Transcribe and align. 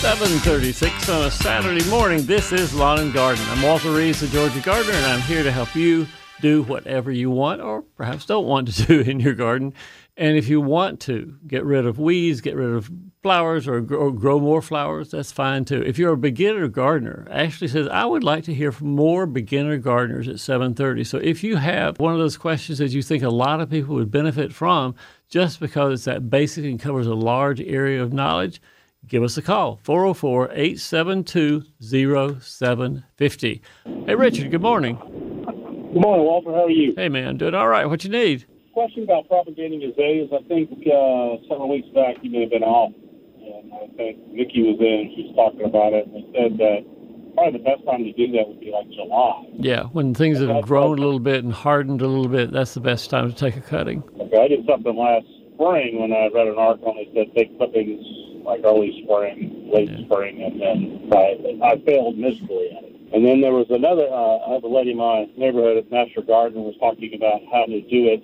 736 0.00 1.10
on 1.10 1.26
a 1.26 1.30
Saturday 1.30 1.86
morning. 1.90 2.24
This 2.24 2.52
is 2.52 2.74
Lawn 2.74 3.00
and 3.00 3.12
Garden. 3.12 3.44
I'm 3.48 3.60
Walter 3.60 3.90
Reeves, 3.90 4.20
the 4.20 4.28
Georgia 4.28 4.58
Gardener, 4.60 4.94
and 4.94 5.04
I'm 5.04 5.20
here 5.20 5.42
to 5.42 5.52
help 5.52 5.76
you 5.76 6.06
do 6.40 6.62
whatever 6.62 7.12
you 7.12 7.30
want 7.30 7.60
or 7.60 7.82
perhaps 7.82 8.24
don't 8.24 8.46
want 8.46 8.72
to 8.72 8.86
do 8.86 9.00
in 9.00 9.20
your 9.20 9.34
garden. 9.34 9.74
And 10.16 10.38
if 10.38 10.48
you 10.48 10.62
want 10.62 11.00
to 11.00 11.36
get 11.46 11.66
rid 11.66 11.84
of 11.84 11.98
weeds, 11.98 12.40
get 12.40 12.56
rid 12.56 12.70
of 12.70 12.90
flowers, 13.22 13.68
or, 13.68 13.86
or 13.94 14.10
grow 14.10 14.40
more 14.40 14.62
flowers, 14.62 15.10
that's 15.10 15.32
fine 15.32 15.66
too. 15.66 15.82
If 15.82 15.98
you're 15.98 16.14
a 16.14 16.16
beginner 16.16 16.68
gardener, 16.68 17.26
Ashley 17.30 17.68
says 17.68 17.86
I 17.86 18.06
would 18.06 18.24
like 18.24 18.44
to 18.44 18.54
hear 18.54 18.72
from 18.72 18.92
more 18.92 19.26
beginner 19.26 19.76
gardeners 19.76 20.28
at 20.28 20.36
7:30. 20.36 21.06
So 21.06 21.18
if 21.18 21.44
you 21.44 21.56
have 21.56 22.00
one 22.00 22.14
of 22.14 22.18
those 22.18 22.38
questions 22.38 22.78
that 22.78 22.92
you 22.92 23.02
think 23.02 23.22
a 23.22 23.28
lot 23.28 23.60
of 23.60 23.68
people 23.68 23.96
would 23.96 24.10
benefit 24.10 24.54
from, 24.54 24.94
just 25.28 25.60
because 25.60 25.92
it's 25.92 26.04
that 26.06 26.30
basic 26.30 26.64
and 26.64 26.80
covers 26.80 27.06
a 27.06 27.14
large 27.14 27.60
area 27.60 28.02
of 28.02 28.14
knowledge, 28.14 28.62
give 29.06 29.22
us 29.22 29.36
a 29.36 29.42
call 29.42 29.80
404 29.82 30.50
872 30.52 31.62
0750. 31.80 33.62
Hey, 34.06 34.14
Richard, 34.14 34.50
good 34.50 34.62
morning. 34.62 34.96
Good 34.96 36.00
morning, 36.00 36.24
Walter. 36.24 36.52
How 36.52 36.64
are 36.66 36.70
you? 36.70 36.94
Hey, 36.96 37.08
man, 37.08 37.36
doing 37.36 37.54
all 37.54 37.68
right. 37.68 37.86
What 37.86 38.04
you 38.04 38.10
need? 38.10 38.46
Question 38.72 39.02
about 39.02 39.28
propagating 39.28 39.82
azaleas. 39.82 40.30
I 40.32 40.42
think 40.46 40.70
uh, 40.86 41.42
several 41.48 41.68
weeks 41.68 41.88
back 41.94 42.16
you 42.22 42.30
may 42.30 42.42
have 42.42 42.50
been 42.50 42.62
off, 42.62 42.92
and 42.94 43.72
I 43.74 43.86
think 43.96 44.18
Vicki 44.36 44.62
was 44.62 44.78
in. 44.78 45.12
She 45.16 45.22
was 45.26 45.34
talking 45.34 45.66
about 45.66 45.92
it, 45.92 46.06
and 46.06 46.14
they 46.14 46.26
said 46.32 46.58
that 46.58 46.86
probably 47.34 47.58
the 47.58 47.64
best 47.64 47.84
time 47.84 48.04
to 48.04 48.12
do 48.12 48.30
that 48.32 48.46
would 48.46 48.60
be 48.60 48.70
like 48.70 48.88
July. 48.90 49.42
Yeah, 49.54 49.84
when 49.90 50.14
things 50.14 50.38
have 50.38 50.62
grown 50.62 50.98
a 50.98 51.02
little 51.02 51.18
bit 51.18 51.42
and 51.42 51.52
hardened 51.52 52.02
a 52.02 52.06
little 52.06 52.28
bit, 52.28 52.52
that's 52.52 52.74
the 52.74 52.80
best 52.80 53.10
time 53.10 53.32
to 53.32 53.36
take 53.36 53.56
a 53.56 53.60
cutting. 53.60 54.04
Okay, 54.20 54.38
I 54.38 54.46
did 54.46 54.64
something 54.66 54.94
last 54.96 55.26
spring 55.54 56.00
when 56.00 56.12
I 56.12 56.28
read 56.32 56.46
an 56.46 56.56
article 56.56 56.94
and 56.96 57.06
they 57.06 57.10
said 57.12 57.34
take 57.34 57.56
clippings 57.58 58.00
like 58.50 58.60
early 58.64 59.02
spring, 59.04 59.70
late 59.72 59.90
Yeah. 59.90 60.04
spring, 60.06 60.42
and 60.42 60.60
then 60.60 61.08
I, 61.12 61.72
I 61.72 61.78
failed 61.86 62.18
miserably 62.18 62.70
at 62.76 62.84
it. 62.84 62.96
And 63.12 63.24
then 63.24 63.40
there 63.40 63.52
was 63.52 63.66
another, 63.70 64.06
uh, 64.10 64.38
I 64.50 64.54
have 64.54 64.64
a 64.64 64.68
lady 64.68 64.90
in 64.92 64.96
my 64.98 65.26
neighborhood 65.36 65.76
at 65.78 65.90
Master 65.90 66.22
Garden 66.22 66.62
was 66.62 66.74
talking 66.78 67.12
about 67.14 67.40
how 67.52 67.64
to 67.66 67.80
do 67.82 68.06
it 68.06 68.22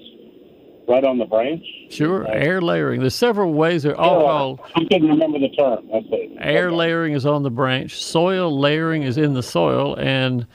right 0.89 1.03
on 1.05 1.19
the 1.19 1.25
branch. 1.25 1.65
Sure, 1.91 2.27
air 2.31 2.61
layering. 2.61 3.01
There's 3.01 3.15
several 3.15 3.53
ways. 3.53 3.83
They're 3.83 3.97
all 3.97 4.21
called 4.21 4.61
I 4.77 4.85
couldn't 4.85 5.09
remember 5.09 5.39
the 5.41 5.49
term. 5.51 5.89
That's 5.93 6.07
it. 6.11 6.37
air 6.39 6.69
Okay. 6.69 6.77
layering 6.77 7.15
is 7.15 7.27
on 7.27 7.43
the 7.43 7.51
branch, 7.51 8.01
soil 8.03 8.57
layering 8.57 9.03
is 9.03 9.17
in 9.19 9.35
the 9.35 9.43
soil, 9.43 9.97
and 9.97 10.47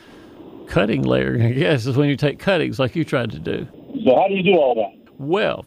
cutting 0.68 1.02
layering, 1.04 1.42
I 1.42 1.52
guess, 1.52 1.86
is 1.86 1.98
when 1.98 2.08
you 2.08 2.16
take 2.16 2.40
cuttings 2.40 2.80
like 2.80 2.96
you 2.96 3.04
tried 3.04 3.32
to 3.32 3.40
do. 3.40 3.68
So 4.06 4.16
how 4.16 4.28
do 4.30 4.34
you 4.34 4.44
do 4.44 4.54
all 4.58 4.76
that? 4.76 5.14
Well, 5.18 5.66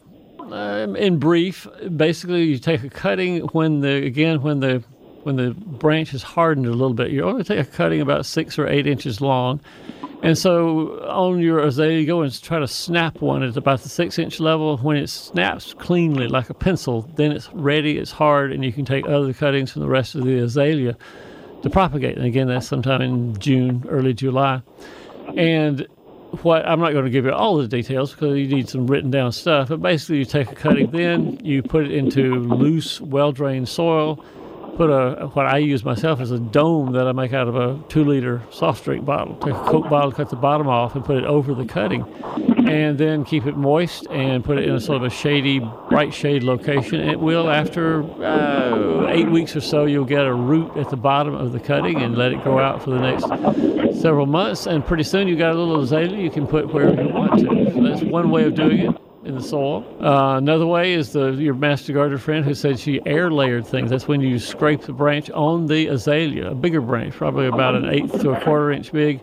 um, 0.51 0.95
in 0.95 1.19
brief, 1.19 1.67
basically 1.95 2.43
you 2.43 2.59
take 2.59 2.83
a 2.83 2.89
cutting 2.89 3.39
when 3.47 3.81
the 3.81 4.05
again 4.05 4.41
when 4.41 4.59
the 4.59 4.83
when 5.23 5.37
the 5.37 5.51
branch 5.51 6.13
is 6.13 6.21
hardened 6.21 6.67
a 6.67 6.71
little 6.71 6.93
bit. 6.93 7.11
You 7.11 7.23
only 7.23 7.43
take 7.43 7.59
a 7.59 7.65
cutting 7.65 8.01
about 8.01 8.25
six 8.25 8.59
or 8.59 8.67
eight 8.67 8.85
inches 8.85 9.21
long, 9.21 9.59
and 10.21 10.37
so 10.37 10.99
on 11.07 11.39
your 11.39 11.59
azalea, 11.59 11.99
you 11.99 12.05
go 12.05 12.21
and 12.21 12.41
try 12.41 12.59
to 12.59 12.67
snap 12.67 13.21
one 13.21 13.43
at 13.43 13.57
about 13.57 13.81
the 13.81 13.89
six 13.89 14.19
inch 14.19 14.39
level. 14.39 14.77
When 14.77 14.97
it 14.97 15.09
snaps 15.09 15.73
cleanly 15.73 16.27
like 16.27 16.49
a 16.49 16.53
pencil, 16.53 17.09
then 17.15 17.31
it's 17.31 17.51
ready, 17.53 17.97
it's 17.97 18.11
hard, 18.11 18.51
and 18.51 18.63
you 18.63 18.71
can 18.71 18.85
take 18.85 19.07
other 19.07 19.33
cuttings 19.33 19.71
from 19.71 19.81
the 19.81 19.89
rest 19.89 20.15
of 20.15 20.23
the 20.23 20.37
azalea 20.37 20.97
to 21.63 21.69
propagate. 21.69 22.17
And 22.17 22.25
again, 22.25 22.47
that's 22.47 22.67
sometime 22.67 23.01
in 23.01 23.37
June, 23.39 23.83
early 23.89 24.13
July. 24.13 24.61
And 25.35 25.87
what 26.43 26.67
I'm 26.67 26.79
not 26.79 26.91
going 26.93 27.05
to 27.05 27.11
give 27.11 27.25
you 27.25 27.31
all 27.31 27.57
the 27.57 27.67
details 27.67 28.11
because 28.11 28.37
you 28.37 28.47
need 28.47 28.69
some 28.69 28.87
written 28.87 29.11
down 29.11 29.31
stuff. 29.31 29.69
But 29.69 29.81
basically, 29.81 30.19
you 30.19 30.25
take 30.25 30.51
a 30.51 30.55
cutting, 30.55 30.91
then 30.91 31.39
you 31.43 31.63
put 31.63 31.85
it 31.85 31.91
into 31.91 32.35
loose, 32.35 32.99
well 33.01 33.31
drained 33.31 33.69
soil. 33.69 34.23
Put 34.75 34.89
a 34.89 35.29
what 35.33 35.45
I 35.45 35.59
use 35.59 35.85
myself 35.85 36.19
is 36.19 36.31
a 36.31 36.39
dome 36.39 36.91
that 36.93 37.07
I 37.07 37.13
make 37.13 37.31
out 37.31 37.47
of 37.47 37.55
a 37.55 37.79
two 37.87 38.03
liter 38.03 38.41
soft 38.51 38.83
drink 38.83 39.05
bottle. 39.05 39.35
Take 39.37 39.53
a 39.53 39.63
Coke 39.63 39.89
bottle, 39.89 40.11
cut 40.11 40.29
the 40.29 40.35
bottom 40.35 40.67
off, 40.67 40.95
and 40.95 41.05
put 41.05 41.15
it 41.15 41.23
over 41.23 41.53
the 41.53 41.65
cutting, 41.65 42.03
and 42.67 42.97
then 42.97 43.23
keep 43.23 43.45
it 43.45 43.55
moist 43.55 44.05
and 44.09 44.43
put 44.43 44.57
it 44.57 44.65
in 44.65 44.75
a 44.75 44.81
sort 44.81 44.97
of 44.97 45.03
a 45.03 45.09
shady, 45.09 45.59
bright 45.89 46.13
shade 46.13 46.43
location. 46.43 46.99
It 46.99 47.17
will, 47.21 47.49
after 47.49 48.03
uh, 48.21 49.07
eight 49.11 49.29
weeks 49.29 49.55
or 49.55 49.61
so, 49.61 49.85
you'll 49.85 50.03
get 50.03 50.25
a 50.25 50.33
root 50.33 50.75
at 50.75 50.89
the 50.89 50.97
bottom 50.97 51.35
of 51.35 51.53
the 51.53 51.59
cutting 51.59 52.01
and 52.01 52.17
let 52.17 52.33
it 52.33 52.43
grow 52.43 52.59
out 52.59 52.83
for 52.83 52.89
the 52.89 52.99
next 52.99 54.01
several 54.01 54.25
months. 54.25 54.67
And 54.67 54.85
pretty 54.85 55.03
soon 55.03 55.29
you've 55.29 55.39
got 55.39 55.55
a 55.55 55.57
little 55.57 55.79
azalea 55.79 56.17
you 56.17 56.29
can 56.29 56.47
put 56.47 56.73
wherever 56.73 57.01
you 57.01 57.13
want 57.13 57.39
to. 57.39 57.73
So 57.73 57.81
that's 57.81 58.03
one 58.03 58.29
way 58.29 58.43
of 58.43 58.55
doing 58.55 58.79
it 58.79 59.04
in 59.25 59.35
the 59.35 59.43
soil. 59.43 59.85
Uh, 59.99 60.37
another 60.37 60.65
way 60.65 60.93
is 60.93 61.11
the 61.11 61.31
your 61.31 61.53
master 61.53 61.93
gardener 61.93 62.17
friend 62.17 62.45
who 62.45 62.53
said 62.53 62.79
she 62.79 63.01
air 63.05 63.31
layered 63.31 63.65
things. 63.65 63.89
That's 63.89 64.07
when 64.07 64.21
you 64.21 64.39
scrape 64.39 64.81
the 64.81 64.93
branch 64.93 65.29
on 65.31 65.65
the 65.67 65.87
azalea, 65.87 66.51
a 66.51 66.55
bigger 66.55 66.81
branch, 66.81 67.13
probably 67.15 67.47
about 67.47 67.75
an 67.75 67.89
eighth 67.89 68.21
to 68.21 68.31
a 68.31 68.41
quarter 68.41 68.71
inch 68.71 68.91
big. 68.91 69.19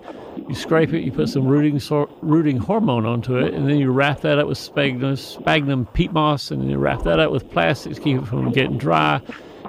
You 0.49 0.55
scrape 0.55 0.93
it, 0.93 1.03
you 1.03 1.13
put 1.13 1.29
some 1.29 1.47
rooting 1.47 1.81
rooting 2.21 2.57
hormone 2.57 3.07
onto 3.07 3.37
it, 3.37 3.55
and 3.55 3.69
then 3.69 3.79
you 3.79 3.91
wrap 3.91 4.23
that 4.23 4.39
up 4.39 4.49
with 4.49 4.59
sphagnum, 4.59 5.17
sphagnum 5.17 5.87
peat 5.87 6.13
moss, 6.13 6.51
and 6.51 6.63
then 6.63 6.71
you 6.71 6.79
wrap 6.79 7.03
that 7.03 7.19
up 7.19 7.31
with 7.31 7.51
plastic 7.51 7.95
to 7.95 8.01
keep 8.01 8.19
it 8.19 8.27
from 8.27 8.51
getting 8.51 8.79
dry, 8.79 9.21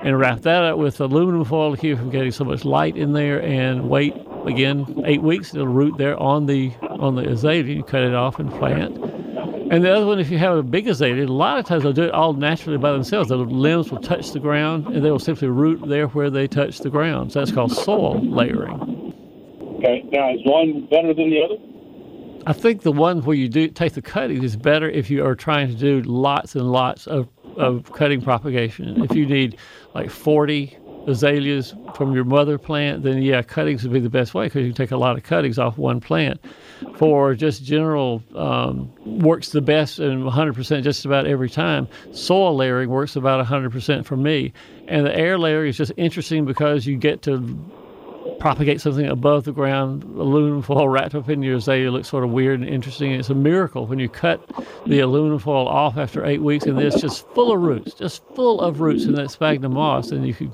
and 0.01 0.17
wrap 0.17 0.41
that 0.41 0.63
up 0.63 0.77
with 0.77 0.99
aluminum 1.01 1.43
foil 1.45 1.75
to 1.75 1.81
keep 1.81 1.93
it 1.93 1.97
from 1.97 2.09
getting 2.09 2.31
so 2.31 2.45
much 2.45 2.65
light 2.65 2.95
in 2.95 3.13
there, 3.13 3.41
and 3.43 3.89
wait 3.89 4.15
again 4.45 5.03
eight 5.05 5.21
weeks. 5.21 5.53
It'll 5.53 5.67
root 5.67 5.97
there 5.97 6.17
on 6.17 6.45
the 6.45 6.71
on 6.81 7.15
the 7.15 7.29
azalea. 7.29 7.75
You 7.75 7.83
cut 7.83 8.03
it 8.03 8.15
off 8.15 8.39
and 8.39 8.49
plant. 8.49 9.12
And 9.71 9.83
the 9.83 9.93
other 9.93 10.05
one, 10.05 10.19
if 10.19 10.29
you 10.29 10.37
have 10.37 10.57
a 10.57 10.63
big 10.63 10.87
azalea, 10.87 11.25
a 11.25 11.27
lot 11.27 11.57
of 11.57 11.65
times 11.65 11.83
they'll 11.83 11.93
do 11.93 12.03
it 12.03 12.11
all 12.11 12.33
naturally 12.33 12.77
by 12.77 12.91
themselves. 12.91 13.29
The 13.29 13.37
limbs 13.37 13.91
will 13.91 14.01
touch 14.01 14.31
the 14.31 14.39
ground, 14.39 14.87
and 14.87 15.03
they 15.03 15.09
will 15.09 15.19
simply 15.19 15.47
root 15.47 15.87
there 15.87 16.07
where 16.07 16.29
they 16.29 16.47
touch 16.47 16.79
the 16.79 16.89
ground. 16.89 17.31
So 17.31 17.39
that's 17.39 17.51
called 17.51 17.71
soil 17.71 18.19
layering. 18.21 19.13
Okay. 19.77 20.03
Now 20.11 20.33
is 20.33 20.41
one 20.45 20.85
better 20.87 21.13
than 21.13 21.29
the 21.29 21.43
other? 21.43 21.55
I 22.45 22.53
think 22.53 22.81
the 22.81 22.91
one 22.91 23.21
where 23.23 23.35
you 23.35 23.47
do 23.47 23.69
take 23.69 23.93
the 23.93 24.01
cuttings 24.01 24.43
is 24.43 24.55
better 24.55 24.89
if 24.89 25.09
you 25.09 25.25
are 25.25 25.35
trying 25.35 25.69
to 25.69 25.75
do 25.75 26.01
lots 26.01 26.55
and 26.55 26.71
lots 26.71 27.07
of, 27.07 27.29
of 27.57 27.91
cutting 27.93 28.21
propagation. 28.21 29.03
If 29.03 29.15
you 29.15 29.25
need 29.25 29.57
like 29.95 30.09
40 30.09 30.77
azaleas 31.07 31.73
from 31.95 32.13
your 32.13 32.23
mother 32.23 32.57
plant, 32.57 33.03
then 33.03 33.21
yeah, 33.21 33.41
cuttings 33.41 33.83
would 33.83 33.93
be 33.93 33.99
the 33.99 34.09
best 34.09 34.33
way 34.33 34.45
because 34.45 34.61
you 34.61 34.73
can 34.73 34.75
take 34.75 34.91
a 34.91 34.97
lot 34.97 35.17
of 35.17 35.23
cuttings 35.23 35.59
off 35.59 35.77
one 35.77 35.99
plant. 35.99 36.43
For 36.97 37.33
just 37.35 37.63
general, 37.63 38.23
um, 38.35 38.91
works 39.05 39.49
the 39.49 39.61
best 39.61 39.99
and 39.99 40.23
100% 40.23 40.83
just 40.83 41.05
about 41.05 41.27
every 41.27 41.49
time. 41.49 41.87
Soil 42.11 42.55
layering 42.55 42.89
works 42.89 43.15
about 43.15 43.45
100% 43.45 44.05
for 44.05 44.17
me. 44.17 44.53
And 44.87 45.05
the 45.05 45.15
air 45.15 45.37
layering 45.37 45.69
is 45.69 45.77
just 45.77 45.91
interesting 45.97 46.45
because 46.45 46.85
you 46.85 46.97
get 46.97 47.21
to 47.23 47.57
propagate 48.39 48.81
something 48.81 49.07
above 49.07 49.43
the 49.45 49.51
ground, 49.51 50.03
aluminum 50.03 50.61
foil 50.61 50.89
wrapped 50.89 51.15
up 51.15 51.29
in 51.29 51.41
your 51.41 51.55
azalea 51.57 51.91
looks 51.91 52.09
sort 52.09 52.23
of 52.23 52.31
weird 52.31 52.59
and 52.59 52.69
interesting. 52.69 53.11
It's 53.11 53.29
a 53.29 53.35
miracle 53.35 53.87
when 53.87 53.99
you 53.99 54.09
cut 54.09 54.41
the 54.85 54.99
aluminum 54.99 55.39
foil 55.39 55.67
off 55.67 55.97
after 55.97 56.25
eight 56.25 56.41
weeks 56.41 56.65
and 56.65 56.79
it's 56.79 56.99
just 56.99 57.27
full 57.29 57.53
of 57.53 57.61
roots, 57.61 57.93
just 57.93 58.23
full 58.35 58.61
of 58.61 58.79
roots 58.79 59.05
in 59.05 59.13
that 59.15 59.31
sphagnum 59.31 59.73
moss, 59.73 60.11
and 60.11 60.27
you 60.27 60.33
can 60.33 60.53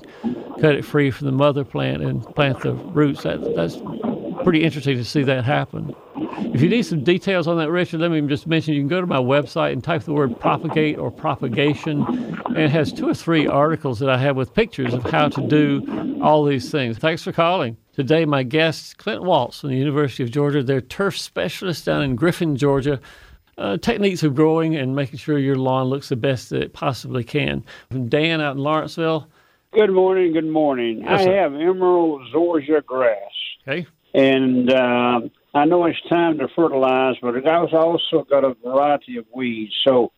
cut 0.60 0.74
it 0.74 0.84
free 0.84 1.10
from 1.10 1.26
the 1.26 1.32
mother 1.32 1.64
plant 1.64 2.02
and 2.02 2.22
plant 2.34 2.60
the 2.60 2.72
roots. 2.72 3.22
That, 3.22 3.40
that's 3.56 3.76
pretty 4.42 4.62
interesting 4.62 4.96
to 4.96 5.04
see 5.04 5.22
that 5.24 5.44
happen. 5.44 5.94
If 6.16 6.62
you 6.62 6.68
need 6.68 6.82
some 6.82 7.04
details 7.04 7.46
on 7.46 7.58
that, 7.58 7.70
Richard, 7.70 8.00
let 8.00 8.10
me 8.10 8.20
just 8.22 8.46
mention 8.46 8.74
you 8.74 8.80
can 8.80 8.88
go 8.88 9.00
to 9.00 9.06
my 9.06 9.18
website 9.18 9.72
and 9.72 9.82
type 9.82 10.02
the 10.02 10.12
word 10.12 10.38
propagate 10.40 10.98
or 10.98 11.10
propagation, 11.10 12.02
and 12.46 12.58
it 12.58 12.70
has 12.70 12.92
two 12.92 13.08
or 13.08 13.14
three 13.14 13.46
articles 13.46 13.98
that 14.00 14.10
I 14.10 14.18
have 14.18 14.36
with 14.36 14.52
pictures 14.54 14.94
of 14.94 15.04
how 15.04 15.28
to 15.28 15.46
do 15.46 16.18
all 16.22 16.44
these 16.44 16.70
things. 16.70 16.98
Thanks 16.98 17.22
for 17.22 17.32
calling. 17.32 17.76
Today, 17.94 18.24
my 18.24 18.42
guest, 18.42 18.98
Clint 18.98 19.22
Waltz 19.22 19.60
from 19.60 19.70
the 19.70 19.76
University 19.76 20.22
of 20.22 20.30
Georgia. 20.30 20.62
They're 20.62 20.80
turf 20.80 21.18
specialists 21.18 21.84
down 21.84 22.02
in 22.02 22.16
Griffin, 22.16 22.56
Georgia. 22.56 23.00
Uh, 23.58 23.76
techniques 23.76 24.22
of 24.22 24.34
growing 24.34 24.74
and 24.74 24.96
making 24.96 25.18
sure 25.18 25.38
your 25.38 25.56
lawn 25.56 25.86
looks 25.88 26.08
the 26.08 26.16
best 26.16 26.48
that 26.48 26.62
it 26.62 26.72
possibly 26.72 27.22
can. 27.22 27.62
From 27.90 28.08
Dan 28.08 28.40
out 28.40 28.56
in 28.56 28.62
Lawrenceville. 28.62 29.28
Good 29.72 29.92
morning. 29.92 30.32
Good 30.32 30.46
morning. 30.48 31.02
Yes, 31.04 31.26
I 31.26 31.32
have 31.32 31.54
emerald 31.54 32.22
zoysia 32.34 32.84
grass, 32.84 33.18
Okay. 33.68 33.86
And 34.14 34.72
uh, 34.72 35.20
I 35.54 35.64
know 35.64 35.84
it's 35.86 35.98
time 36.08 36.38
to 36.38 36.48
fertilize, 36.54 37.16
but 37.20 37.36
I've 37.46 37.74
also 37.74 38.24
got 38.28 38.44
a 38.44 38.54
variety 38.64 39.16
of 39.16 39.26
weeds. 39.34 39.74
So, 39.86 40.12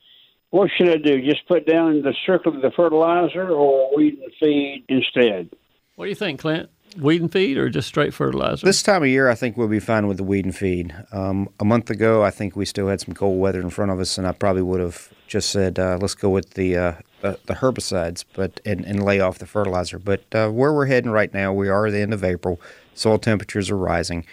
what 0.50 0.70
should 0.76 0.90
I 0.90 0.96
do? 0.96 1.22
Just 1.22 1.46
put 1.48 1.66
down 1.66 2.02
the 2.02 2.14
circle 2.26 2.54
of 2.54 2.62
the 2.62 2.70
fertilizer, 2.76 3.48
or 3.50 3.94
weed 3.96 4.18
and 4.22 4.32
feed 4.38 4.84
instead? 4.88 5.50
What 5.96 6.06
do 6.06 6.08
you 6.10 6.14
think, 6.14 6.40
Clint? 6.40 6.68
Weed 6.98 7.22
and 7.22 7.32
feed 7.32 7.56
or 7.56 7.70
just 7.70 7.88
straight 7.88 8.12
fertilizer? 8.12 8.66
This 8.66 8.82
time 8.82 9.02
of 9.02 9.08
year, 9.08 9.30
I 9.30 9.34
think 9.34 9.56
we'll 9.56 9.68
be 9.68 9.80
fine 9.80 10.06
with 10.06 10.18
the 10.18 10.24
weed 10.24 10.44
and 10.44 10.54
feed. 10.54 10.94
Um, 11.10 11.48
a 11.58 11.64
month 11.64 11.88
ago, 11.88 12.22
I 12.22 12.30
think 12.30 12.54
we 12.54 12.66
still 12.66 12.88
had 12.88 13.00
some 13.00 13.14
cold 13.14 13.40
weather 13.40 13.60
in 13.60 13.70
front 13.70 13.92
of 13.92 14.00
us, 14.00 14.18
and 14.18 14.26
I 14.26 14.32
probably 14.32 14.62
would 14.62 14.80
have 14.80 15.08
just 15.26 15.50
said, 15.50 15.78
uh, 15.78 15.96
"Let's 16.00 16.14
go 16.14 16.28
with 16.28 16.50
the 16.50 16.76
uh, 16.76 16.94
the, 17.22 17.38
the 17.46 17.54
herbicides," 17.54 18.24
but 18.34 18.60
and, 18.66 18.84
and 18.84 19.02
lay 19.02 19.20
off 19.20 19.38
the 19.38 19.46
fertilizer. 19.46 19.98
But 19.98 20.22
uh, 20.34 20.50
where 20.50 20.72
we're 20.72 20.86
heading 20.86 21.10
right 21.10 21.32
now, 21.32 21.52
we 21.52 21.68
are 21.68 21.86
at 21.86 21.92
the 21.92 22.00
end 22.00 22.12
of 22.12 22.24
April. 22.24 22.60
Soil 22.94 23.18
temperatures 23.18 23.70
are 23.70 23.76
rising, 23.76 24.26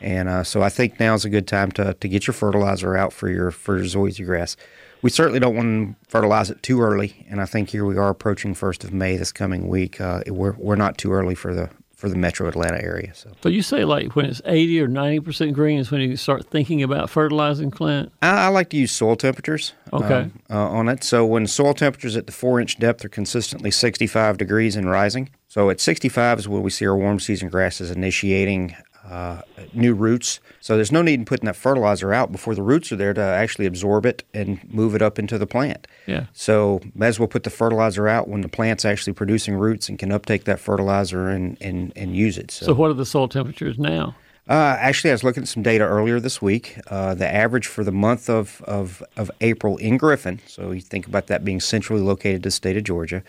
and 0.00 0.28
uh, 0.28 0.44
so 0.44 0.62
I 0.62 0.68
think 0.68 1.00
now 1.00 1.14
is 1.14 1.24
a 1.24 1.30
good 1.30 1.46
time 1.46 1.72
to, 1.72 1.94
to 1.94 2.08
get 2.08 2.26
your 2.26 2.34
fertilizer 2.34 2.96
out 2.96 3.12
for 3.12 3.28
your 3.28 3.50
for 3.50 3.76
your 3.76 3.86
zoysia 3.86 4.26
grass. 4.26 4.56
We 5.02 5.10
certainly 5.10 5.40
don't 5.40 5.56
want 5.56 5.98
to 6.00 6.10
fertilize 6.10 6.50
it 6.50 6.62
too 6.62 6.80
early, 6.80 7.26
and 7.28 7.40
I 7.40 7.44
think 7.44 7.70
here 7.70 7.84
we 7.84 7.96
are 7.98 8.08
approaching 8.08 8.54
first 8.54 8.84
of 8.84 8.92
May 8.92 9.16
this 9.16 9.32
coming 9.32 9.68
week. 9.68 10.00
Uh, 10.00 10.22
we're 10.28 10.54
we're 10.58 10.76
not 10.76 10.98
too 10.98 11.12
early 11.12 11.34
for 11.34 11.54
the 11.54 11.70
for 12.04 12.10
the 12.10 12.18
Metro 12.18 12.46
Atlanta 12.46 12.84
area. 12.84 13.14
So, 13.14 13.32
but 13.40 13.52
you 13.52 13.62
say 13.62 13.86
like 13.86 14.14
when 14.14 14.26
it's 14.26 14.42
eighty 14.44 14.78
or 14.78 14.86
ninety 14.86 15.20
percent 15.20 15.54
green 15.54 15.78
is 15.78 15.90
when 15.90 16.02
you 16.02 16.18
start 16.18 16.44
thinking 16.50 16.82
about 16.82 17.08
fertilizing, 17.08 17.70
Clint. 17.70 18.12
I, 18.20 18.44
I 18.44 18.48
like 18.48 18.68
to 18.70 18.76
use 18.76 18.92
soil 18.92 19.16
temperatures. 19.16 19.72
Okay. 19.90 20.14
Um, 20.14 20.38
uh, 20.50 20.68
on 20.68 20.90
it, 20.90 21.02
so 21.02 21.24
when 21.24 21.46
soil 21.46 21.72
temperatures 21.72 22.14
at 22.14 22.26
the 22.26 22.32
four 22.32 22.60
inch 22.60 22.78
depth 22.78 23.06
are 23.06 23.08
consistently 23.08 23.70
sixty 23.70 24.06
five 24.06 24.36
degrees 24.36 24.76
and 24.76 24.90
rising. 24.90 25.30
So 25.48 25.70
at 25.70 25.80
sixty 25.80 26.10
five 26.10 26.38
is 26.38 26.46
when 26.46 26.60
we 26.60 26.68
see 26.68 26.86
our 26.86 26.94
warm 26.94 27.20
season 27.20 27.48
grasses 27.48 27.90
initiating 27.90 28.76
uh, 29.08 29.42
new 29.72 29.94
roots. 29.94 30.40
So 30.60 30.76
there's 30.76 30.92
no 30.92 31.02
need 31.02 31.14
in 31.14 31.24
putting 31.24 31.46
that 31.46 31.56
fertilizer 31.56 32.12
out 32.12 32.32
before 32.32 32.54
the 32.54 32.62
roots 32.62 32.90
are 32.92 32.96
there 32.96 33.12
to 33.12 33.20
actually 33.20 33.66
absorb 33.66 34.06
it 34.06 34.24
and 34.32 34.60
move 34.72 34.94
it 34.94 35.02
up 35.02 35.18
into 35.18 35.38
the 35.38 35.46
plant. 35.46 35.86
Yeah. 36.06 36.26
So 36.32 36.80
may 36.94 37.08
as 37.08 37.18
well 37.18 37.28
put 37.28 37.44
the 37.44 37.50
fertilizer 37.50 38.08
out 38.08 38.28
when 38.28 38.40
the 38.40 38.48
plant's 38.48 38.84
actually 38.84 39.12
producing 39.12 39.54
roots 39.56 39.88
and 39.88 39.98
can 39.98 40.10
uptake 40.10 40.44
that 40.44 40.58
fertilizer 40.60 41.28
and, 41.28 41.58
and, 41.60 41.92
and 41.96 42.16
use 42.16 42.38
it. 42.38 42.50
So, 42.50 42.66
so 42.66 42.74
what 42.74 42.90
are 42.90 42.94
the 42.94 43.06
soil 43.06 43.28
temperatures 43.28 43.78
now? 43.78 44.14
Uh, 44.46 44.76
actually, 44.78 45.10
I 45.10 45.14
was 45.14 45.24
looking 45.24 45.42
at 45.42 45.48
some 45.48 45.62
data 45.62 45.84
earlier 45.84 46.20
this 46.20 46.42
week. 46.42 46.78
Uh, 46.88 47.14
the 47.14 47.26
average 47.26 47.66
for 47.66 47.82
the 47.82 47.92
month 47.92 48.28
of, 48.28 48.60
of, 48.66 49.02
of 49.16 49.30
April 49.40 49.78
in 49.78 49.96
Griffin, 49.96 50.40
so 50.46 50.70
you 50.70 50.82
think 50.82 51.06
about 51.06 51.28
that 51.28 51.44
being 51.46 51.60
centrally 51.60 52.02
located 52.02 52.42
to 52.42 52.48
the 52.48 52.50
state 52.50 52.76
of 52.76 52.84
Georgia, 52.84 53.22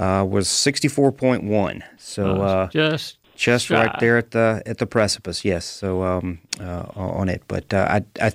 uh, 0.00 0.24
was 0.26 0.48
64.1. 0.48 1.82
So 1.98 2.40
uh, 2.42 2.68
just 3.36 3.70
right 3.70 3.98
there 4.00 4.16
at 4.16 4.30
the 4.30 4.62
at 4.66 4.78
the 4.78 4.86
precipice. 4.86 5.44
Yes, 5.44 5.64
so 5.64 6.02
um, 6.02 6.38
uh, 6.60 6.86
on 6.94 7.28
it. 7.28 7.42
But 7.48 7.72
uh, 7.72 7.86
I, 7.90 8.24
I, 8.24 8.32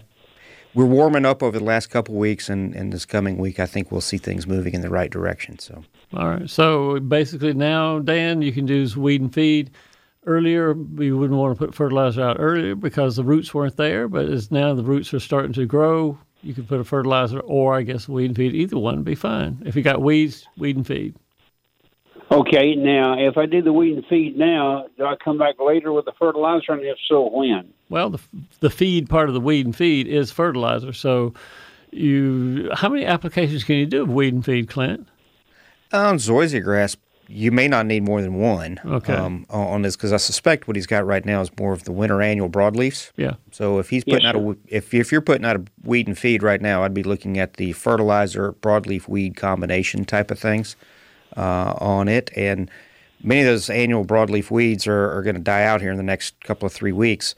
we're 0.74 0.86
warming 0.86 1.26
up 1.26 1.42
over 1.42 1.58
the 1.58 1.66
last 1.66 1.88
couple 1.88 2.16
of 2.16 2.20
weeks, 2.20 2.50
and, 2.50 2.76
and 2.76 2.94
this 2.94 3.06
coming 3.06 3.38
week, 3.38 3.60
I 3.60 3.66
think 3.66 3.92
we'll 3.92 4.02
see 4.02 4.18
things 4.18 4.46
moving 4.46 4.74
in 4.74 4.82
the 4.82 4.90
right 4.90 5.10
direction. 5.10 5.60
So. 5.60 5.84
All 6.16 6.30
right. 6.30 6.50
So 6.50 7.00
basically, 7.00 7.54
now 7.54 8.00
Dan, 8.00 8.42
you 8.42 8.52
can 8.52 8.66
do 8.66 8.88
weed 8.98 9.22
and 9.22 9.34
feed. 9.34 9.72
Earlier, 10.26 10.76
you 10.98 11.18
wouldn't 11.18 11.40
want 11.40 11.58
to 11.58 11.66
put 11.66 11.74
fertilizer 11.74 12.22
out 12.22 12.38
earlier 12.40 12.76
because 12.76 13.16
the 13.16 13.24
roots 13.24 13.54
weren't 13.54 13.78
there. 13.78 14.08
But 14.08 14.26
as 14.26 14.52
now 14.52 14.74
the 14.74 14.84
roots 14.84 15.14
are 15.14 15.20
starting 15.20 15.54
to 15.54 15.66
grow, 15.66 16.20
you 16.44 16.54
can 16.54 16.66
put 16.66 16.80
a 16.80 16.84
fertilizer 16.84 17.40
or 17.40 17.76
I 17.76 17.84
guess 17.84 18.08
weed 18.08 18.26
and 18.26 18.36
feed. 18.36 18.54
Either 18.54 18.78
one 18.78 18.98
would 18.98 19.06
be 19.06 19.16
fine. 19.16 19.62
If 19.66 19.76
you 19.76 19.82
got 19.82 20.02
weeds, 20.02 20.46
weed 20.58 20.76
and 20.76 20.86
feed. 20.86 21.16
Okay, 22.32 22.76
now 22.76 23.18
if 23.18 23.38
I 23.38 23.46
do 23.46 23.62
the 23.62 23.74
weed 23.74 23.96
and 23.96 24.06
feed 24.06 24.38
now, 24.38 24.86
do 24.98 25.06
I 25.06 25.16
come 25.16 25.38
back 25.38 25.56
later 25.60 25.92
with 25.92 26.06
the 26.06 26.12
fertilizer, 26.20 26.74
and 26.74 26.84
if 26.84 26.98
so, 27.08 27.28
when? 27.30 27.74
Well, 27.90 28.12
the 28.12 28.20
the 28.60 28.70
feed 28.70 29.10
part 29.10 29.30
of 29.30 29.34
the 29.34 29.42
weed 29.42 29.66
and 29.66 29.76
feed 29.76 30.08
is 30.08 30.32
fertilizer. 30.32 30.94
So, 30.94 31.34
you 31.92 32.70
how 32.74 32.90
many 32.90 33.06
applications 33.06 33.64
can 33.64 33.78
you 33.78 33.88
do 33.88 34.04
of 34.04 34.10
weed 34.10 34.34
and 34.34 34.46
feed, 34.46 34.70
Clint? 34.70 35.08
On 35.92 36.18
zoysia 36.18 36.64
grass, 36.64 36.96
you 37.28 37.52
may 37.52 37.68
not 37.68 37.88
need 37.88 38.04
more 38.04 38.22
than 38.22 38.36
one. 38.36 38.80
Okay. 38.86 39.14
Um, 39.14 39.48
on 39.50 39.82
this, 39.82 39.96
because 39.96 40.14
I 40.14 40.18
suspect 40.18 40.68
what 40.68 40.76
he's 40.76 40.86
got 40.86 41.08
right 41.08 41.26
now 41.26 41.42
is 41.42 41.50
more 41.58 41.74
of 41.74 41.86
the 41.86 41.92
winter 41.92 42.22
annual 42.22 42.50
broadleafs. 42.50 43.12
Yeah. 43.16 43.36
So 43.52 43.80
if 43.80 43.90
he's 43.90 44.04
putting 44.04 44.22
yes, 44.22 44.36
out 44.36 44.42
a 44.42 44.58
if 44.68 44.94
if 44.94 45.12
you're 45.12 45.22
putting 45.22 45.46
out 45.46 45.56
a 45.56 45.64
weed 45.84 46.08
and 46.08 46.16
feed 46.16 46.44
right 46.44 46.62
now, 46.62 46.84
I'd 46.84 46.94
be 46.94 47.02
looking 47.02 47.40
at 47.40 47.56
the 47.56 47.74
fertilizer 47.74 48.54
broadleaf 48.54 49.08
weed 49.08 49.36
combination 49.36 50.06
type 50.06 50.30
of 50.30 50.38
things 50.38 50.76
uh, 51.40 51.74
on 51.80 52.08
it, 52.08 52.30
and 52.36 52.70
many 53.24 53.42
of 53.42 53.48
those 53.48 53.70
annual 53.70 54.06
broadleaf 54.06 54.52
weeds 54.52 54.88
are, 54.88 55.18
are 55.18 55.24
going 55.24 55.36
to 55.36 55.42
die 55.42 55.64
out 55.64 55.82
here 55.82 55.92
in 55.92 55.98
the 55.98 56.04
next 56.04 56.40
couple 56.44 56.66
of 56.66 56.74
three 56.74 56.92
weeks. 56.92 57.36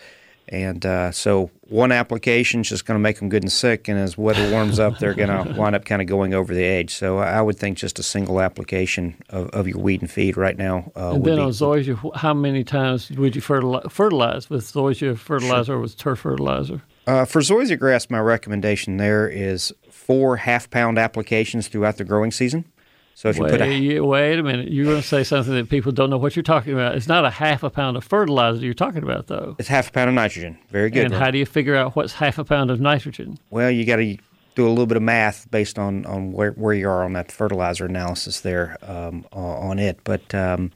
And 0.50 0.86
uh, 0.86 1.12
so 1.12 1.50
one 1.70 1.94
application 1.94 2.60
is 2.60 2.68
just 2.70 2.86
going 2.86 2.96
to 2.96 3.02
make 3.02 3.20
them 3.20 3.30
good 3.30 3.42
and 3.42 3.52
sick, 3.52 3.88
and 3.88 3.98
as 3.98 4.18
weather 4.18 4.52
warms 4.52 4.80
up, 4.80 5.00
they're 5.00 5.14
going 5.14 5.30
to 5.46 5.54
wind 5.58 5.76
up 5.76 5.86
kind 5.86 6.02
of 6.02 6.10
going 6.10 6.34
over 6.34 6.54
the 6.54 6.64
edge. 6.64 6.94
So 6.94 7.20
I 7.20 7.42
would 7.42 7.58
think 7.58 7.78
just 7.78 8.00
a 8.00 8.04
single 8.04 8.42
application 8.42 9.16
of, 9.30 9.48
of 9.52 9.68
your 9.68 9.78
weed 9.78 10.02
and 10.02 10.12
feed 10.12 10.36
right 10.36 10.58
now. 10.58 10.92
Uh, 10.96 11.12
and 11.12 11.24
then 11.24 11.36
be, 11.36 11.42
on 11.42 11.52
zoysia, 11.52 12.16
how 12.18 12.34
many 12.34 12.66
times 12.66 13.10
would 13.12 13.36
you 13.36 13.42
fertilize, 13.42 13.86
fertilize 13.90 14.50
with 14.50 14.66
zoysia 14.66 15.18
fertilizer 15.18 15.66
sure. 15.66 15.78
or 15.78 15.80
with 15.80 15.96
turf 15.96 16.20
fertilizer? 16.20 16.82
Uh, 17.08 17.24
for 17.24 17.40
zoysia 17.40 17.80
grass, 17.80 18.10
my 18.10 18.20
recommendation 18.20 18.98
there 18.98 19.30
is 19.30 19.74
four 19.90 20.38
half 20.38 20.70
pound 20.70 21.00
applications 21.00 21.70
throughout 21.70 21.96
the 21.96 22.04
growing 22.04 22.32
season. 22.32 22.66
So 23.14 23.30
if 23.30 23.38
you 23.38 23.44
wait, 23.44 23.52
put 23.52 23.62
a 23.62 24.00
wait 24.00 24.40
a 24.40 24.44
minute, 24.44 24.72
you're 24.72 24.86
going 24.86 25.02
to 25.02 25.08
say 25.08 25.24
something 25.24 25.54
that 25.54 25.70
people 25.70 25.92
don't 25.92 26.10
know 26.10 26.18
what 26.18 26.36
you're 26.36 26.44
talking 26.44 26.74
about. 26.74 26.96
It's 26.96 27.08
not 27.08 27.24
a 27.24 27.30
half 27.30 27.62
a 27.62 27.70
pound 27.70 27.98
of 27.98 28.04
fertilizer 28.04 28.66
you're 28.66 28.74
talking 28.74 29.04
about, 29.04 29.28
though. 29.28 29.56
It's 29.60 29.68
half 29.68 29.90
a 29.90 29.92
pound 29.92 30.10
of 30.10 30.16
nitrogen. 30.16 30.58
Very 30.70 30.90
good. 30.90 31.06
And 31.06 31.14
right? 31.14 31.22
how 31.22 31.32
do 31.32 31.38
you 31.38 31.46
figure 31.46 31.76
out 31.76 31.96
what's 31.96 32.14
half 32.14 32.40
a 32.40 32.44
pound 32.44 32.72
of 32.72 32.80
nitrogen? 32.80 33.38
Well, 33.50 33.70
you 33.70 33.86
got 33.86 33.98
to 33.98 34.18
do 34.56 34.68
a 34.68 34.70
little 34.70 34.88
bit 34.88 34.98
of 34.98 35.04
math 35.04 35.50
based 35.52 35.78
on, 35.78 36.06
on 36.06 36.32
where, 36.32 36.52
where 36.52 36.74
you 36.74 36.90
are 36.90 37.04
on 37.04 37.14
that 37.14 37.32
fertilizer 37.32 37.86
analysis 37.86 38.42
there 38.42 38.78
um, 38.82 39.26
on 39.32 39.78
it. 39.78 40.00
But 40.04 40.34
um, 40.34 40.72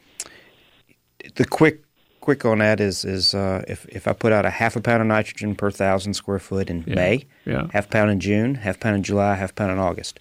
the 1.36 1.46
quick 1.46 1.82
quick 2.22 2.44
on 2.44 2.58
that 2.58 2.80
is 2.80 3.06
is 3.06 3.36
uh, 3.36 3.64
if 3.68 3.86
if 3.86 4.08
I 4.08 4.14
put 4.14 4.32
out 4.32 4.46
a 4.46 4.50
half 4.50 4.76
a 4.76 4.82
pound 4.82 5.02
of 5.02 5.08
nitrogen 5.08 5.56
per 5.56 5.70
thousand 5.70 6.16
square 6.16 6.40
foot 6.40 6.70
in 6.70 6.84
yeah. 6.88 6.96
May, 6.96 7.26
yeah. 7.46 7.68
half 7.72 7.90
pound 7.90 8.10
in 8.12 8.20
June, 8.20 8.56
half 8.56 8.80
pound 8.80 8.96
in 8.96 9.04
July, 9.04 9.36
half 9.36 9.54
pound 9.54 9.72
in 9.72 9.78
August. 9.78 10.20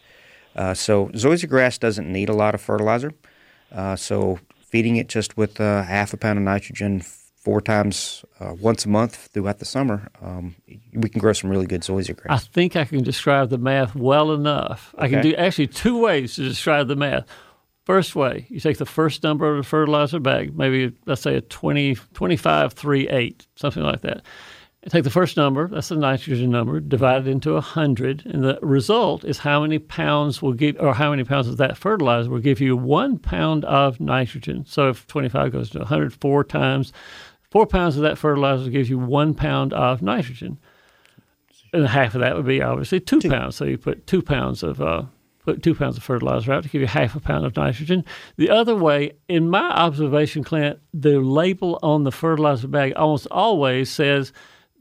Uh, 0.55 0.75
so 0.75 1.07
zoysia 1.09 1.49
grass 1.49 1.79
doesn't 1.79 2.11
need 2.11 2.29
a 2.29 2.33
lot 2.33 2.55
of 2.55 2.61
fertilizer. 2.61 3.13
Uh, 3.73 3.97
so 3.97 4.39
feeding 4.61 4.97
it 4.97 5.09
just 5.09 5.37
with 5.37 5.61
uh, 5.61 5.83
half 5.83 6.13
a 6.13 6.17
pound 6.17 6.39
of 6.39 6.45
nitrogen 6.45 7.01
four 7.01 7.61
times 7.61 8.25
uh, 8.41 8.55
once 8.55 8.87
a 8.87 8.89
month 8.89 9.29
throughout 9.33 9.59
the 9.59 9.65
summer, 9.65 10.09
um, 10.23 10.55
we 10.95 11.09
can 11.09 11.21
grow 11.21 11.33
some 11.33 11.51
really 11.51 11.67
good 11.67 11.83
zoysia 11.83 12.17
grass. 12.17 12.43
I 12.43 12.49
think 12.53 12.75
I 12.75 12.85
can 12.85 13.03
describe 13.03 13.51
the 13.51 13.59
math 13.59 13.95
well 13.95 14.33
enough. 14.33 14.95
Okay. 14.95 15.05
I 15.05 15.09
can 15.11 15.23
do 15.23 15.35
actually 15.35 15.67
two 15.67 15.99
ways 15.99 16.37
to 16.37 16.43
describe 16.43 16.89
the 16.89 16.97
math. 16.97 17.25
First 17.85 18.17
way, 18.17 18.47
you 18.49 18.61
take 18.61 18.79
the 18.79 18.87
first 18.87 19.23
number 19.23 19.51
of 19.51 19.59
the 19.59 19.63
fertilizer 19.69 20.19
bag, 20.19 20.57
maybe 20.57 20.97
let's 21.05 21.21
say 21.21 21.37
a 21.37 21.43
20, 21.43 21.97
25, 22.15 22.73
3, 22.73 23.09
8, 23.11 23.47
something 23.57 23.83
like 23.83 24.01
that 24.01 24.23
take 24.89 25.05
the 25.05 25.11
first 25.11 25.37
number, 25.37 25.69
that's 25.69 25.89
the 25.89 25.97
nitrogen 25.97 26.51
number, 26.51 26.79
divide 26.81 27.27
it 27.27 27.31
into 27.31 27.55
100, 27.55 28.27
and 28.27 28.45
the 28.45 28.59
result 28.61 29.25
is 29.25 29.39
how 29.39 29.63
many 29.63 29.79
pounds 29.79 30.43
will 30.43 30.53
give, 30.53 30.77
or 30.79 30.95
how 30.95 31.11
many 31.11 31.25
pounds 31.25 31.49
of 31.49 31.57
that 31.57 31.77
fertilizer 31.77 32.29
will 32.29 32.41
give 32.41 32.61
you 32.61 32.77
one 32.77 33.19
pound 33.19 33.65
of 33.65 33.99
nitrogen. 34.01 34.65
So 34.67 34.89
if 34.91 35.07
25 35.07 35.53
goes 35.53 35.71
to 35.71 35.79
104 35.79 36.45
times, 36.45 36.93
four 37.51 37.67
pounds 37.67 37.97
of 37.97 38.03
that 38.03 38.19
fertilizer 38.19 38.71
gives 38.71 38.91
you 38.91 38.99
one 38.99 39.33
pound 39.33 39.73
of 39.73 40.03
nitrogen. 40.03 40.59
And 41.73 41.87
half 41.87 42.15
of 42.15 42.21
that 42.21 42.37
would 42.37 42.47
be 42.47 42.61
obviously 42.61 43.01
two, 43.01 43.21
two. 43.21 43.31
pounds. 43.31 43.57
So 43.57 43.65
you 43.65 43.79
put 43.79 44.07
two 44.07 44.23
pounds 44.23 44.63
of 44.63 44.81
uh, 44.81 45.05
put 45.45 45.63
two 45.63 45.75
pounds 45.75 45.97
of 45.97 46.03
fertilizer 46.03 46.53
out 46.53 46.63
to 46.63 46.69
give 46.69 46.81
you 46.81 46.87
half 46.87 47.15
a 47.15 47.21
pound 47.21 47.45
of 47.45 47.57
nitrogen. 47.57 48.05
The 48.37 48.51
other 48.51 48.75
way, 48.75 49.13
in 49.29 49.49
my 49.49 49.71
observation, 49.71 50.45
Clint, 50.45 50.79
the 50.93 51.21
label 51.21 51.79
on 51.83 52.05
the 52.05 52.13
fertilizer 52.13 52.69
bag 52.69 52.93
almost 52.97 53.27
always 53.31 53.91
says 53.91 54.33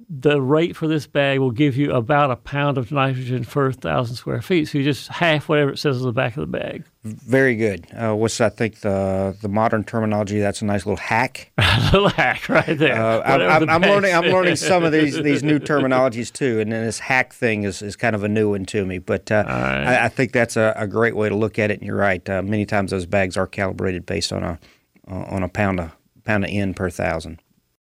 the 0.09 0.41
rate 0.41 0.75
for 0.75 0.87
this 0.87 1.07
bag 1.07 1.39
will 1.39 1.51
give 1.51 1.75
you 1.75 1.93
about 1.93 2.31
a 2.31 2.35
pound 2.35 2.77
of 2.77 2.91
nitrogen 2.91 3.45
per 3.45 3.71
thousand 3.71 4.15
square 4.15 4.41
feet. 4.41 4.67
So 4.67 4.77
you 4.77 4.83
just 4.83 5.07
half 5.07 5.49
whatever 5.49 5.71
it 5.71 5.79
says 5.79 5.99
on 5.99 6.05
the 6.05 6.11
back 6.11 6.37
of 6.37 6.41
the 6.41 6.57
bag. 6.57 6.83
Very 7.03 7.55
good. 7.55 7.87
Uh, 7.91 8.15
what's 8.15 8.39
I 8.39 8.49
think 8.49 8.79
the 8.79 9.35
the 9.41 9.49
modern 9.49 9.83
terminology? 9.83 10.39
That's 10.39 10.61
a 10.61 10.65
nice 10.65 10.85
little 10.85 10.97
hack. 10.97 11.51
a 11.57 11.89
little 11.91 12.09
hack 12.09 12.47
right 12.47 12.77
there. 12.77 12.95
Uh, 12.95 13.21
I'm, 13.21 13.69
I'm 13.69 13.81
learning. 13.81 14.13
I'm 14.13 14.25
learning 14.25 14.55
some 14.55 14.83
of 14.83 14.91
these 14.91 15.15
these 15.21 15.43
new 15.43 15.59
terminologies 15.59 16.31
too, 16.31 16.59
and 16.59 16.71
then 16.71 16.85
this 16.85 16.99
hack 16.99 17.33
thing 17.33 17.63
is, 17.63 17.81
is 17.81 17.95
kind 17.95 18.15
of 18.15 18.23
a 18.23 18.29
new 18.29 18.51
one 18.51 18.65
to 18.67 18.85
me. 18.85 18.99
But 18.99 19.31
uh, 19.31 19.43
right. 19.45 19.83
I, 19.85 20.05
I, 20.05 20.09
think 20.09 20.31
that's 20.31 20.55
a, 20.55 20.73
a, 20.77 20.87
great 20.87 21.15
way 21.15 21.27
to 21.27 21.35
look 21.35 21.59
at 21.59 21.71
it. 21.71 21.79
And 21.79 21.83
you're 21.87 21.97
right. 21.97 22.27
Uh, 22.29 22.41
many 22.41 22.65
times 22.65 22.91
those 22.91 23.05
bags 23.05 23.35
are 23.35 23.47
calibrated 23.47 24.05
based 24.05 24.31
on 24.31 24.43
a 24.43 24.59
on 25.07 25.43
a 25.43 25.49
pound 25.49 25.81
of 25.81 25.91
pound 26.23 26.45
of 26.45 26.49
N 26.51 26.73
per 26.73 26.89
thousand. 26.89 27.41